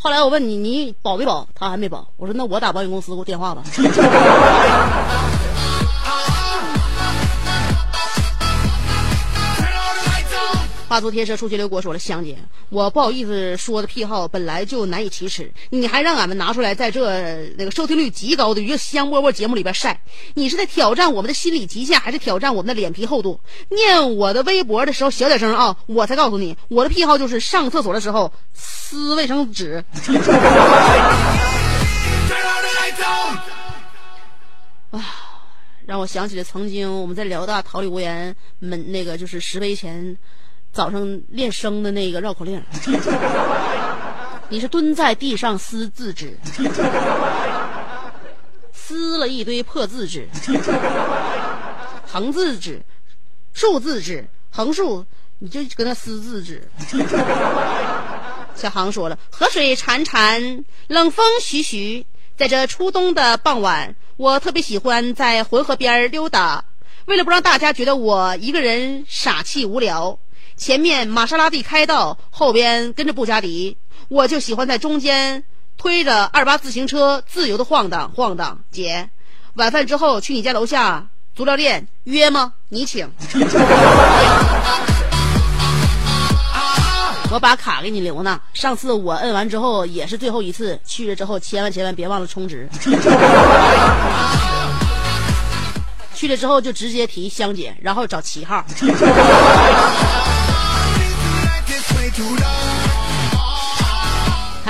[0.03, 1.47] 后来我问你，你保没保？
[1.55, 2.07] 他还没保。
[2.16, 3.62] 我说那我打保险公司，给我电话吧。
[10.91, 12.36] 化作天蛇出去刘国说了，香姐，
[12.68, 20.01] 我不好意思说的癖好本来就难以启齿，你还让俺们拿出来在这那个收听率极高的一个香饽饽节目里边晒，
[20.34, 23.38] 你是在挑战我们的心理极限，还是挑战我们的脸皮厚度？
[23.68, 25.76] 念我的微博的时候小点声啊！
[25.86, 29.84] 我才告诉你，我的癖好就是上厕所的时候撕卫生纸。
[34.91, 35.07] 啊，
[35.86, 40.16] 让我想起了曾经我们在辽大桃李无言门那个就是石碑前。
[40.72, 42.62] 早上练声的那个绕口令，
[44.48, 46.38] 你是蹲在地上撕字纸，
[48.72, 50.28] 撕了一堆破字纸，
[52.06, 52.80] 横字纸、
[53.52, 55.04] 竖字纸、横竖，
[55.40, 56.68] 你就搁那撕字纸。
[58.54, 62.06] 小航说了：“河水潺潺，冷风徐徐，
[62.36, 66.64] 在这初冬的傍晚，我特别喜欢在浑河边溜达。
[67.06, 70.16] 为了不让大家觉得我一个人傻气无聊。”
[70.61, 75.42] 前面玛莎拉蒂开道，后边跟着布加迪，我就喜欢在中间
[75.78, 78.58] 推着二八自行车自由的晃荡晃荡。
[78.70, 79.08] 姐，
[79.54, 82.52] 晚饭之后去你家楼下足疗店约吗？
[82.68, 83.11] 你请。
[87.32, 88.38] 我把卡给你留呢。
[88.52, 92.68] 上次我摁完之后也是最后一次，去了之后千万千万别忘了充值。
[96.14, 98.62] 去了之后就直接提香姐，然后找七号。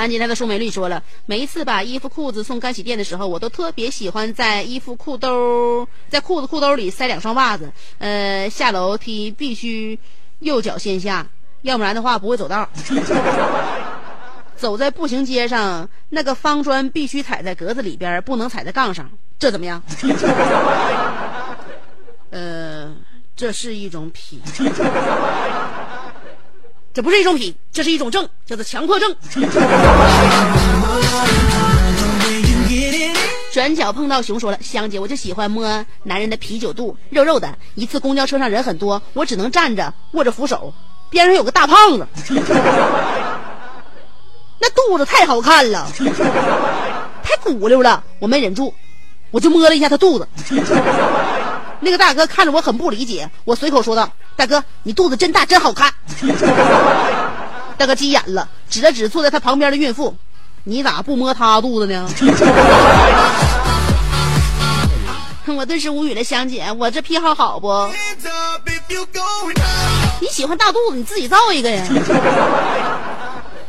[0.01, 7.71] 安吉他的宋美丽说了，每一次把衣服裤子送干洗店的时候，我都特别喜欢在衣服裤兜，在裤子裤兜里塞两双袜子。
[7.99, 9.99] 呃，下楼梯必须
[10.39, 11.27] 右脚先下，
[11.61, 12.67] 要不然的话不会走道。
[14.55, 19.07] 走在步行街上，那个方砖必须踩在格子里边，不能踩在杠上。
[19.37, 19.83] 这怎么样？
[22.31, 22.91] 呃，
[23.35, 24.41] 这是一种癖。
[26.93, 29.15] 这不是一种癖，这是一种症，叫做强迫症。
[33.53, 37.57] 转角碰到熊说了：“香姐，我就喜欢摸男人的啤酒肚，肉肉的。
[37.75, 40.73] 一次公交车上人很多，我只能站着握着扶手，
[41.09, 42.07] 边上有个大胖子，
[44.59, 45.87] 那肚子太好看了，
[47.23, 48.73] 太鼓溜了，我没忍住，
[49.31, 50.27] 我就摸了一下他肚子。”
[51.83, 54.07] 那个大哥看着我很不理解，我随口说道
[54.37, 55.91] ：“大哥，你肚子真大，真好看。
[57.75, 60.15] ”大哥急眼了，指了指坐在他旁边的孕妇
[60.63, 62.07] ：“你咋不摸她肚子呢？”
[65.57, 67.67] 我顿时无语了，香姐，我这癖好好不？
[70.19, 71.83] 你喜欢大肚子，你自己造一个呀！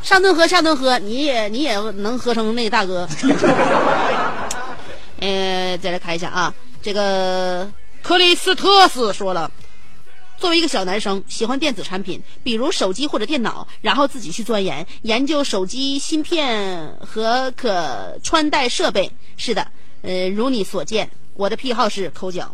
[0.02, 3.08] 上顿喝，下顿喝，你也你也能喝成那大哥。
[5.20, 6.52] 呃，再来看一下啊，
[6.82, 7.66] 这个。
[8.02, 9.50] 克里斯特斯说了，
[10.36, 19.10] 作为一个小男生，喜欢电子产品，比如手机或者电脑，然后自己去钻研研究手机芯片和可穿戴设备。
[19.36, 19.66] 是的，
[20.02, 22.50] 呃，如你所见，我的癖好是抠脚。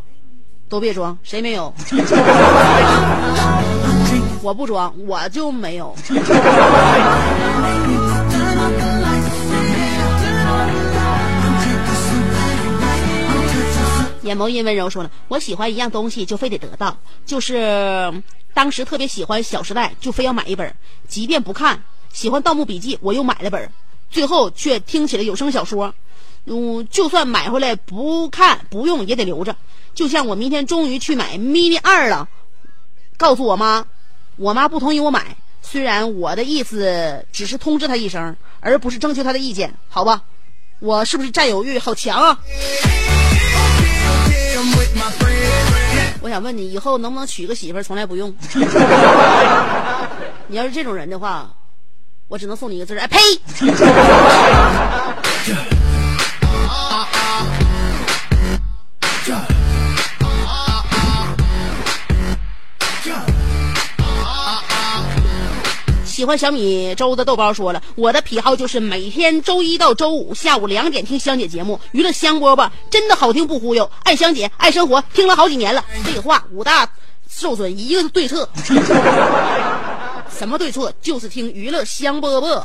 [0.69, 1.73] 都别装，谁没有？
[4.43, 5.97] 我不装，我就没有。
[14.29, 16.99] 眼眸因温柔说了：“我喜欢一样东西，就非得得到。
[17.27, 18.23] 就是
[18.55, 20.75] 当时特别喜欢《小时代》，就非要买一本，
[21.09, 21.83] 即便不看。
[22.13, 23.71] 喜欢《盗墓笔记》，我又买了本，
[24.11, 25.95] 最后却听起了有声小说。
[26.45, 29.57] 嗯，就算买回来不看不用，也得留着。
[29.95, 32.29] 就像我明天终于去买 mini 二了，
[33.17, 33.87] 告诉我妈，
[34.37, 35.37] 我妈不同意我买。
[35.61, 40.23] 虽然我的意思只是通知她一声，而不是征求她的意见，好吧？
[40.81, 42.41] 我是不是占有欲好强啊？”
[46.21, 48.35] 我想问你，以后能不能娶个媳妇儿，从来不用？
[50.49, 51.49] 你要是这种人的话，
[52.27, 53.19] 我只能送你一个字儿：哎呸！
[66.19, 75.85] 喜欢小米粥的豆包说了，我的癖好就是每天周一到周五下午两点听香姐节目，娱乐香饽饽真的好听不忽悠，爱香姐爱生活，听了好几年了。
[76.03, 76.91] 废话，五大
[77.31, 78.49] 受损一个是对策，
[80.29, 80.93] 什么对策？
[81.01, 82.65] 就是听娱乐香饽饽。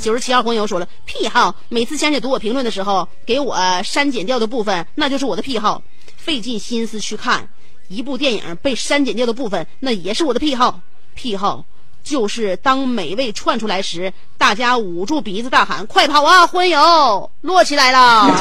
[0.00, 5.82] 九十七号红油说了，癖好，每次香姐读我评论的时候，给我删减掉的部分，那就是我的癖好，
[6.16, 7.46] 费尽心思去看。
[7.88, 10.80] 一部电影被删减掉的部分，那也是我的癖好。
[11.14, 11.64] 癖好
[12.04, 18.28] 就是当美味窜出来时，大家捂住鼻子大喊：“快跑啊，荤油落起来了！”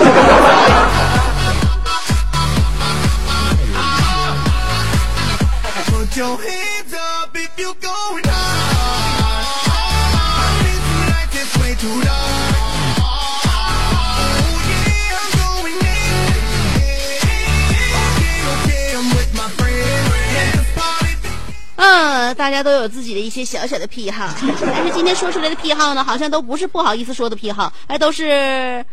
[21.78, 24.28] 嗯，大家都有自己的一些小小的癖好，
[24.62, 28.84] 但是今天说出来的癖好呢，好像都不是不好意思说的癖好，而都是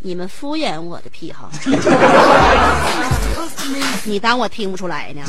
[0.00, 1.50] 你们敷衍我的癖好。
[4.04, 5.22] 你当我听不出来呢？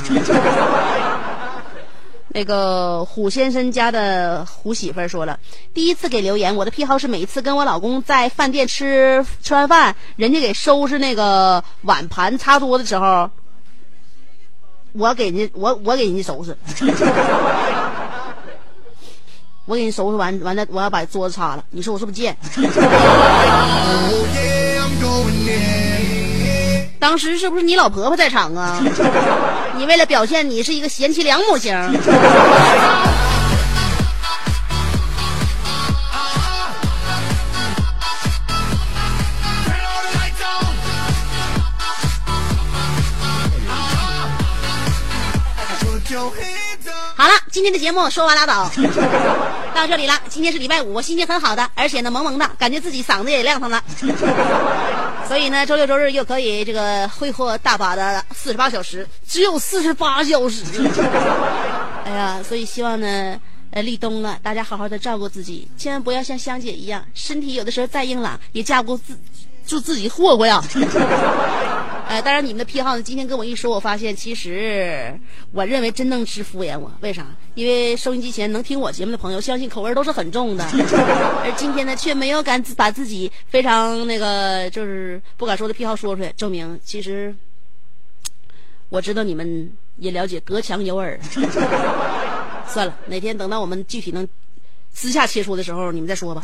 [2.27, 5.39] 那个虎先生家的虎媳妇儿说了，
[5.73, 13.29] 第一次给留言，我的癖好是每一次跟我老公在饭店吃吃完饭，人家给收拾那个碗盘擦桌的时候，
[14.97, 16.55] 我给人家我我给人家收拾，
[19.65, 22.35] 我给人收拾完完了，我要把桌子擦了，你说我是不是贱？
[26.97, 28.81] 当时是不是你老婆婆在场啊？
[29.77, 31.73] 你为了表现你是一个贤妻良母型。
[47.15, 48.69] 好了，今天的节目说完拉倒，
[49.75, 50.13] 到这里了。
[50.29, 53.83] 今天是礼拜五，我心情很好的，而且呢萌萌的，感觉自己嗓子也亮堂了。
[55.27, 60.63] 所以呢，周六周日又可以这个挥霍大把的四十八小时，只有四十八小时。
[62.05, 63.39] 哎呀，所以希望呢，
[63.71, 69.17] 呃，立冬了，大家好好的照顾自己，千万不要像香姐一样，身体有的时候再硬朗，也架不自
[69.65, 70.63] 就自己霍霍呀。
[72.07, 75.19] 呃，当然你们的癖好呢，今天跟我一说，我发现其实
[75.51, 77.25] 我认为真能是敷衍我，为啥？
[77.55, 80.63] 因为收音机前能听我节目的朋友，相信口味都是很重的，
[81.43, 87.35] 而今天呢，却没有敢把自己非常那个就是不敢说的癖好说出来，证明其实
[88.89, 91.19] 我知道你们也了解，隔墙有耳。
[92.67, 94.27] 算了，哪天等到我们具体能
[94.91, 96.43] 私下切磋的时候，你们再说吧。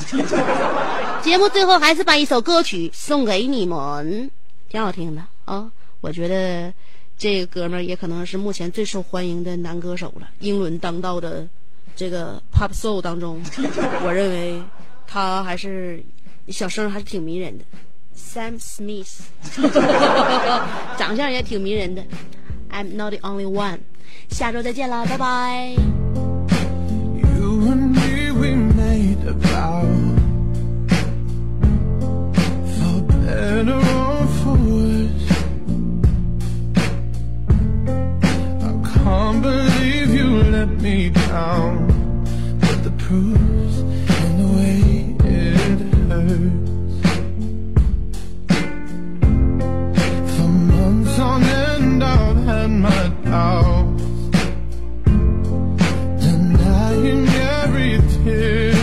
[1.21, 4.29] 节目最后还是把一首歌曲送给你们，
[4.69, 5.21] 挺好听的。
[5.51, 6.73] 啊，我觉得
[7.17, 10.29] 这个哥们儿也可能是目前最受欢迎的男歌手了。
[10.39, 11.45] 英伦当道的
[11.93, 13.43] 这个 pop soul 当中，
[14.05, 14.63] 我认为
[15.05, 16.01] 他还是
[16.47, 17.65] 小声还是挺迷人的。
[18.15, 19.19] Sam Smith，
[20.97, 22.01] 长相也挺迷人的。
[22.71, 23.79] I'm not the only one。
[24.29, 25.75] 下周再见了，拜拜。
[33.63, 34.00] can't
[40.61, 41.87] let me down.
[42.59, 43.77] But the proof's
[44.23, 44.77] in the way
[45.39, 47.01] it hurts.
[50.33, 54.03] For months on end I've had my doubts.
[56.25, 58.75] Denying every tear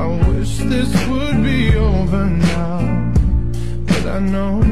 [0.00, 3.12] I wish this would be over now.
[3.86, 4.63] But I know